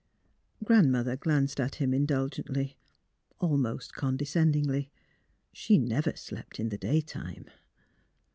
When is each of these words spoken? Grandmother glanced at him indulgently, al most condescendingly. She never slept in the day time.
Grandmother 0.63 1.15
glanced 1.15 1.59
at 1.59 1.75
him 1.75 1.93
indulgently, 1.93 2.75
al 3.39 3.55
most 3.55 3.93
condescendingly. 3.93 4.89
She 5.53 5.77
never 5.77 6.15
slept 6.15 6.59
in 6.59 6.69
the 6.69 6.77
day 6.79 7.01
time. 7.01 7.45